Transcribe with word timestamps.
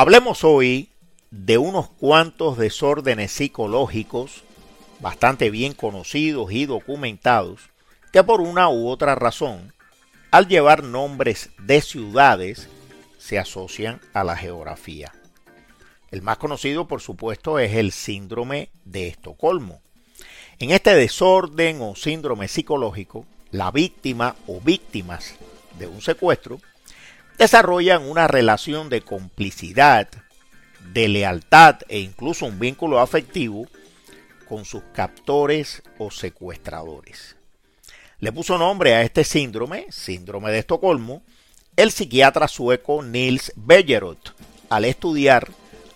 Hablemos 0.00 0.44
hoy 0.44 0.90
de 1.32 1.58
unos 1.58 1.88
cuantos 1.88 2.56
desórdenes 2.56 3.32
psicológicos 3.32 4.44
bastante 5.00 5.50
bien 5.50 5.72
conocidos 5.72 6.52
y 6.52 6.66
documentados 6.66 7.62
que 8.12 8.22
por 8.22 8.40
una 8.40 8.68
u 8.68 8.86
otra 8.86 9.16
razón, 9.16 9.74
al 10.30 10.46
llevar 10.46 10.84
nombres 10.84 11.50
de 11.58 11.80
ciudades, 11.80 12.68
se 13.18 13.40
asocian 13.40 14.00
a 14.12 14.22
la 14.22 14.36
geografía. 14.36 15.12
El 16.12 16.22
más 16.22 16.38
conocido, 16.38 16.86
por 16.86 17.00
supuesto, 17.00 17.58
es 17.58 17.74
el 17.74 17.90
síndrome 17.90 18.70
de 18.84 19.08
Estocolmo. 19.08 19.82
En 20.60 20.70
este 20.70 20.94
desorden 20.94 21.82
o 21.82 21.96
síndrome 21.96 22.46
psicológico, 22.46 23.26
la 23.50 23.72
víctima 23.72 24.36
o 24.46 24.60
víctimas 24.60 25.34
de 25.76 25.88
un 25.88 26.00
secuestro 26.00 26.60
desarrollan 27.38 28.02
una 28.02 28.26
relación 28.26 28.90
de 28.90 29.00
complicidad, 29.00 30.08
de 30.92 31.08
lealtad 31.08 31.76
e 31.88 32.00
incluso 32.00 32.46
un 32.46 32.58
vínculo 32.58 32.98
afectivo 32.98 33.66
con 34.48 34.64
sus 34.64 34.82
captores 34.92 35.82
o 35.98 36.10
secuestradores. 36.10 37.36
Le 38.18 38.32
puso 38.32 38.58
nombre 38.58 38.94
a 38.94 39.02
este 39.02 39.22
síndrome, 39.22 39.86
síndrome 39.90 40.50
de 40.50 40.58
Estocolmo, 40.58 41.22
el 41.76 41.92
psiquiatra 41.92 42.48
sueco 42.48 43.04
Nils 43.04 43.52
Bejerot, 43.54 44.34
al 44.68 44.84
estudiar 44.84 45.48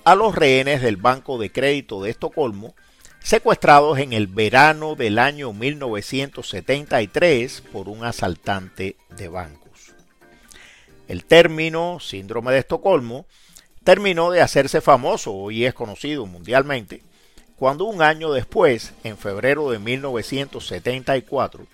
a 0.04 0.14
los 0.14 0.34
rehenes 0.34 0.82
del 0.82 0.96
Banco 0.96 1.38
de 1.38 1.50
Crédito 1.50 2.02
de 2.02 2.10
Estocolmo 2.10 2.74
secuestrados 3.18 3.98
en 3.98 4.12
el 4.12 4.26
verano 4.26 4.94
del 4.94 5.18
año 5.18 5.52
1973 5.52 7.62
por 7.72 7.88
un 7.88 8.04
asaltante 8.04 8.96
de 9.16 9.28
bancos. 9.28 9.61
El 11.08 11.24
término 11.24 11.98
síndrome 12.00 12.52
de 12.52 12.58
Estocolmo 12.58 13.26
terminó 13.84 14.30
de 14.30 14.40
hacerse 14.40 14.80
famoso 14.80 15.50
y 15.50 15.64
es 15.64 15.74
conocido 15.74 16.26
mundialmente 16.26 17.02
cuando 17.62 17.84
un 17.84 18.02
año 18.02 18.32
después, 18.32 18.92
en 19.04 19.16
febrero 19.16 19.70
de 19.70 19.78
1974, 19.78 21.64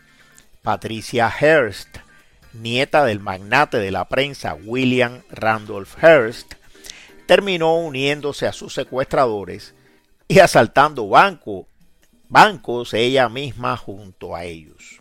Patricia 0.62 1.31
Hearst, 1.31 1.89
nieta 2.53 3.07
del 3.07 3.20
magnate 3.20 3.79
de 3.79 3.91
la 3.91 4.07
prensa 4.07 4.55
William 4.55 5.23
Randolph 5.31 5.97
Hearst, 6.03 6.57
terminó 7.27 7.77
uniéndose 7.77 8.47
a 8.47 8.53
sus 8.53 8.75
secuestradores 8.75 9.75
y 10.29 10.41
asaltando 10.41 11.09
banco, 11.09 11.67
bancos 12.29 12.92
ella 12.92 13.31
misma 13.31 13.79
junto 13.79 14.37
a 14.37 14.45
ellos. 14.45 15.01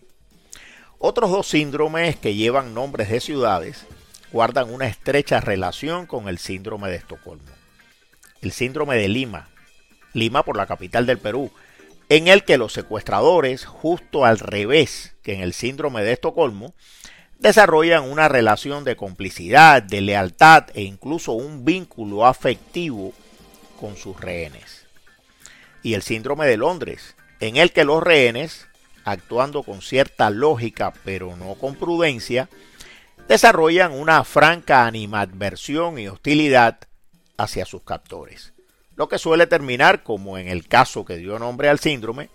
Otros 0.99 1.31
dos 1.31 1.49
síndromes 1.49 2.15
que 2.15 2.35
llevan 2.35 2.73
nombres 2.73 3.09
de 3.09 3.19
ciudades 3.19 3.85
guardan 4.31 4.73
una 4.73 4.87
estrecha 4.87 5.39
relación 5.39 6.05
con 6.05 6.27
el 6.27 6.37
síndrome 6.37 6.89
de 6.89 6.97
Estocolmo. 6.97 7.51
El 8.41 8.51
síndrome 8.51 8.95
de 8.97 9.07
Lima, 9.07 9.49
Lima 10.13 10.43
por 10.43 10.57
la 10.57 10.65
capital 10.65 11.05
del 11.05 11.17
Perú, 11.17 11.51
en 12.09 12.27
el 12.27 12.43
que 12.43 12.57
los 12.57 12.73
secuestradores, 12.73 13.65
justo 13.65 14.25
al 14.25 14.39
revés 14.39 15.15
que 15.23 15.33
en 15.33 15.41
el 15.41 15.53
síndrome 15.53 16.03
de 16.03 16.13
Estocolmo, 16.13 16.73
desarrollan 17.39 18.03
una 18.03 18.27
relación 18.27 18.83
de 18.83 18.95
complicidad, 18.95 19.83
de 19.83 20.01
lealtad 20.01 20.65
e 20.73 20.81
incluso 20.81 21.33
un 21.33 21.65
vínculo 21.65 22.25
afectivo 22.25 23.13
con 23.79 23.95
sus 23.95 24.19
rehenes. 24.19 24.85
Y 25.83 25.93
el 25.93 26.01
síndrome 26.01 26.47
de 26.47 26.57
Londres, 26.57 27.15
en 27.39 27.57
el 27.57 27.71
que 27.71 27.83
los 27.83 28.01
rehenes, 28.01 28.67
actuando 29.03 29.63
con 29.63 29.81
cierta 29.81 30.29
lógica 30.29 30.93
pero 31.05 31.37
no 31.37 31.55
con 31.55 31.75
prudencia, 31.75 32.49
desarrollan 33.27 33.91
una 33.91 34.23
franca 34.23 34.85
animadversión 34.85 35.99
y 35.99 36.07
hostilidad 36.07 36.79
hacia 37.37 37.65
sus 37.65 37.83
captores, 37.83 38.53
lo 38.95 39.09
que 39.09 39.19
suele 39.19 39.47
terminar, 39.47 40.03
como 40.03 40.37
en 40.37 40.47
el 40.47 40.67
caso 40.67 41.05
que 41.05 41.17
dio 41.17 41.37
nombre 41.37 41.69
al 41.69 41.79
síndrome, 41.79 42.29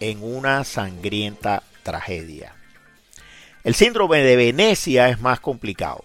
en 0.00 0.22
una 0.22 0.64
sangrienta 0.64 1.62
tragedia. 1.82 2.54
El 3.64 3.74
síndrome 3.74 4.18
de 4.18 4.36
Venecia 4.36 5.08
es 5.08 5.20
más 5.20 5.40
complicado. 5.40 6.04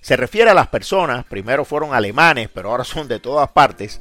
Se 0.00 0.16
refiere 0.16 0.50
a 0.50 0.54
las 0.54 0.68
personas, 0.68 1.24
primero 1.26 1.64
fueron 1.64 1.94
alemanes, 1.94 2.48
pero 2.52 2.70
ahora 2.70 2.84
son 2.84 3.06
de 3.06 3.20
todas 3.20 3.50
partes, 3.50 4.00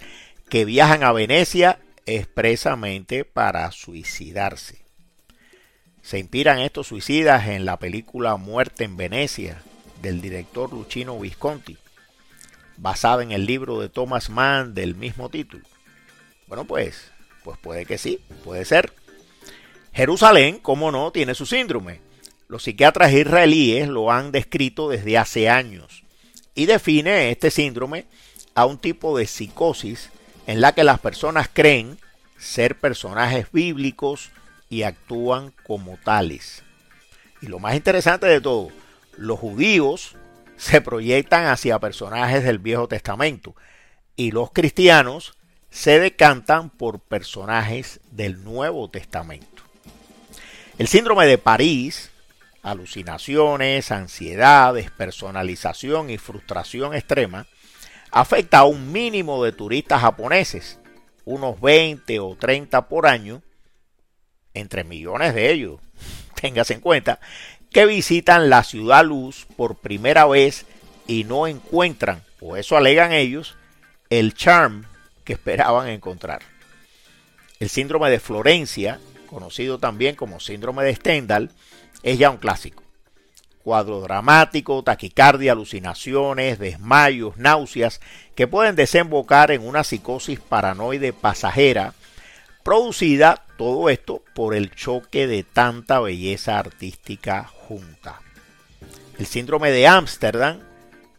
que 0.49 0.65
viajan 0.65 1.03
a 1.03 1.11
Venecia 1.11 1.79
expresamente 2.05 3.25
para 3.25 3.69
suicidarse. 3.71 4.83
Se 6.01 6.19
inspiran 6.19 6.59
estos 6.59 6.87
suicidas 6.87 7.47
en 7.47 7.65
la 7.65 7.79
película 7.79 8.35
Muerte 8.35 8.83
en 8.83 8.97
Venecia 8.97 9.61
del 10.03 10.21
director 10.21 10.71
Luchino 10.71 11.17
Visconti, 11.17 11.77
basada 12.77 13.23
en 13.23 13.31
el 13.31 13.45
libro 13.45 13.79
de 13.79 13.87
Thomas 13.87 14.29
Mann 14.29 14.75
del 14.75 14.95
mismo 14.95 15.29
título. 15.29 15.63
Bueno, 16.45 16.65
pues, 16.65 17.09
pues 17.43 17.57
puede 17.57 17.85
que 17.85 17.97
sí, 17.97 18.19
puede 18.43 18.65
ser. 18.65 18.93
Jerusalén, 19.93 20.59
como 20.59 20.91
no, 20.91 21.11
tiene 21.11 21.33
su 21.33 21.45
síndrome. 21.45 22.01
Los 22.49 22.63
psiquiatras 22.63 23.13
israelíes 23.13 23.87
lo 23.87 24.11
han 24.11 24.31
descrito 24.33 24.89
desde 24.89 25.17
hace 25.17 25.49
años 25.49 26.03
y 26.53 26.65
define 26.65 27.31
este 27.31 27.49
síndrome 27.49 28.05
a 28.55 28.65
un 28.65 28.77
tipo 28.77 29.17
de 29.17 29.25
psicosis 29.25 30.09
en 30.47 30.59
la 30.59 30.73
que 30.73 30.83
las 30.83 30.99
personas 30.99 31.49
creen 31.51 31.97
ser 32.37 32.77
personajes 32.77 33.47
bíblicos 33.53 34.31
y 34.69 34.83
actúan 34.83 35.53
como 35.65 35.97
tales. 36.03 36.61
Y 37.41 37.47
lo 37.47 37.59
más 37.59 37.75
interesante 37.75 38.25
de 38.25 38.41
todo, 38.41 38.69
los 39.17 39.39
judíos 39.39 40.15
se 40.57 40.81
proyectan 40.81 41.47
hacia 41.47 41.79
personajes 41.79 42.43
del 42.43 42.59
Viejo 42.59 42.87
Testamento 42.87 43.55
y 44.15 44.31
los 44.31 44.51
cristianos 44.51 45.33
se 45.69 45.99
decantan 45.99 46.69
por 46.69 46.99
personajes 46.99 47.99
del 48.11 48.43
Nuevo 48.43 48.89
Testamento. 48.89 49.63
El 50.77 50.87
síndrome 50.87 51.25
de 51.25 51.37
París, 51.37 52.11
alucinaciones, 52.61 53.91
ansiedad, 53.91 54.73
despersonalización 54.73 56.09
y 56.09 56.17
frustración 56.17 56.93
extrema, 56.93 57.47
afecta 58.11 58.59
a 58.59 58.65
un 58.65 58.91
mínimo 58.91 59.43
de 59.43 59.51
turistas 59.51 60.01
japoneses, 60.01 60.79
unos 61.25 61.59
20 61.59 62.19
o 62.19 62.35
30 62.35 62.87
por 62.87 63.07
año, 63.07 63.41
entre 64.53 64.83
millones 64.83 65.33
de 65.33 65.51
ellos, 65.51 65.79
téngase 66.41 66.75
en 66.75 66.81
cuenta, 66.81 67.19
que 67.73 67.85
visitan 67.87 68.49
la 68.49 68.63
ciudad 68.63 69.03
luz 69.03 69.47
por 69.57 69.75
primera 69.75 70.25
vez 70.25 70.65
y 71.07 71.23
no 71.23 71.47
encuentran, 71.47 72.23
o 72.39 72.55
eso 72.55 72.77
alegan 72.77 73.11
ellos, 73.11 73.55
el 74.09 74.35
charm 74.35 74.85
que 75.23 75.33
esperaban 75.33 75.89
encontrar. 75.89 76.41
El 77.59 77.69
síndrome 77.69 78.09
de 78.11 78.19
Florencia, 78.19 78.99
conocido 79.27 79.79
también 79.79 80.15
como 80.15 80.39
síndrome 80.39 80.83
de 80.83 80.95
Stendhal, 80.95 81.49
es 82.03 82.19
ya 82.19 82.29
un 82.29 82.37
clásico 82.37 82.83
cuadro 83.63 84.01
dramático, 84.01 84.83
taquicardia, 84.83 85.53
alucinaciones, 85.53 86.59
desmayos, 86.59 87.37
náuseas, 87.37 88.01
que 88.35 88.45
pueden 88.45 88.75
desembocar 88.75 89.51
en 89.51 89.65
una 89.65 89.85
psicosis 89.85 90.39
paranoide 90.41 91.13
pasajera, 91.13 91.93
producida 92.63 93.45
todo 93.57 93.89
esto 93.89 94.21
por 94.35 94.53
el 94.53 94.75
choque 94.75 95.27
de 95.27 95.43
tanta 95.43 96.01
belleza 96.01 96.59
artística 96.59 97.52
El 99.17 99.25
síndrome 99.25 99.71
de 99.71 99.87
Ámsterdam 99.87 100.59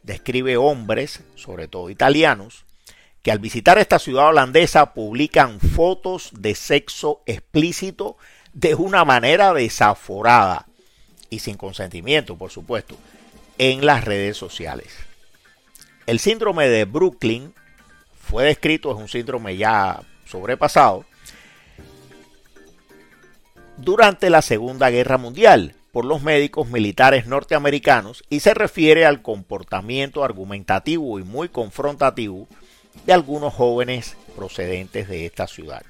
describe 0.03 0.57
hombres, 0.57 1.21
sobre 1.35 1.69
todo 1.69 1.91
italianos, 1.91 2.65
que 3.23 3.33
al 3.33 3.39
visitar 3.39 3.79
esta 3.79 3.99
ciudad 3.99 4.29
holandesa 4.29 4.93
publican 4.93 5.61
fotos 5.61 6.31
de 6.39 6.55
sexo 6.55 7.23
explícito 7.25 8.17
de 8.53 8.75
una 8.75 9.05
manera 9.05 9.55
desaforada 9.55 10.67
y 11.31 11.39
sin 11.39 11.57
consentimiento, 11.57 12.37
por 12.37 12.51
supuesto, 12.51 12.97
en 13.57 13.87
las 13.87 14.05
redes 14.05 14.37
sociales. 14.37 14.95
El 16.07 16.19
síndrome 16.19 16.69
de 16.69 16.85
Brooklyn 16.85 17.55
fue 18.21 18.45
descrito, 18.45 18.91
es 18.91 18.99
un 18.99 19.09
síndrome 19.09 19.57
ya 19.57 20.03
sobrepasado, 20.27 21.07
durante 23.79 24.29
la 24.31 24.43
Segunda 24.43 24.91
Guerra 24.91 25.17
Mundial 25.17 25.75
por 25.95 26.05
los 26.05 26.23
médicos 26.23 26.67
militares 26.67 27.29
norteamericanos 27.29 28.25
y 28.29 28.41
se 28.41 28.53
refiere 28.53 29.07
al 29.07 29.23
comportamiento 29.23 30.25
argumentativo 30.25 31.21
y 31.21 31.23
muy 31.23 31.49
confrontativo 31.49 32.49
de 33.07 33.13
algunos 33.13 33.55
jóvenes 33.55 34.17
procedentes 34.35 35.09
de 35.09 35.25
esta 35.25 35.47
ciudad. 35.47 35.85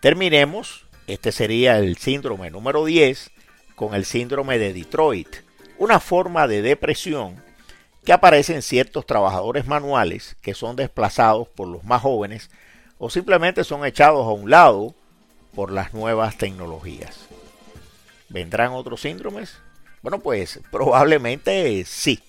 Terminemos, 0.00 0.86
este 1.06 1.30
sería 1.30 1.78
el 1.78 1.98
síndrome 1.98 2.50
número 2.50 2.84
10, 2.84 3.30
con 3.76 3.94
el 3.94 4.04
síndrome 4.04 4.58
de 4.58 4.72
Detroit, 4.72 5.28
una 5.78 6.00
forma 6.00 6.48
de 6.48 6.60
depresión 6.60 7.40
que 8.04 8.12
aparece 8.12 8.56
en 8.56 8.62
ciertos 8.62 9.06
trabajadores 9.06 9.68
manuales 9.68 10.36
que 10.42 10.54
son 10.54 10.74
desplazados 10.74 11.46
por 11.46 11.68
los 11.68 11.84
más 11.84 12.02
jóvenes 12.02 12.50
o 12.98 13.08
simplemente 13.08 13.62
son 13.62 13.86
echados 13.86 14.26
a 14.26 14.30
un 14.30 14.50
lado 14.50 14.96
por 15.54 15.70
las 15.70 15.94
nuevas 15.94 16.36
tecnologías. 16.38 17.28
¿Vendrán 18.28 18.72
otros 18.72 19.00
síndromes? 19.00 19.58
Bueno, 20.02 20.18
pues 20.20 20.60
probablemente 20.70 21.84
sí. 21.84 22.22